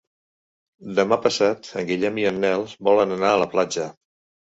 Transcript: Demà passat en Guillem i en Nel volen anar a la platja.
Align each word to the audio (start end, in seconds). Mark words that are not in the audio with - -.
Demà 1.01 1.19
passat 1.27 1.71
en 1.83 1.87
Guillem 1.91 2.19
i 2.25 2.27
en 2.33 2.43
Nel 2.49 2.69
volen 2.91 3.19
anar 3.21 3.33
a 3.37 3.41
la 3.47 3.53
platja. 3.57 3.91